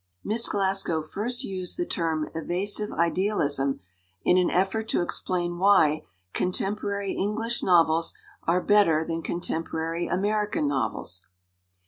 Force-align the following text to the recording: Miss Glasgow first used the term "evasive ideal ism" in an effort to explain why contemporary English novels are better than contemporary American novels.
Miss 0.23 0.49
Glasgow 0.49 1.03
first 1.03 1.43
used 1.43 1.77
the 1.77 1.85
term 1.85 2.27
"evasive 2.33 2.91
ideal 2.91 3.39
ism" 3.39 3.81
in 4.23 4.35
an 4.39 4.49
effort 4.49 4.87
to 4.89 5.01
explain 5.03 5.59
why 5.59 6.01
contemporary 6.33 7.13
English 7.13 7.61
novels 7.61 8.15
are 8.45 8.61
better 8.63 9.05
than 9.05 9.21
contemporary 9.21 10.07
American 10.07 10.67
novels. 10.67 11.27